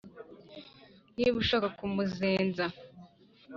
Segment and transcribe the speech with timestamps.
[1.15, 2.65] Niba ushaka kumpuzenza,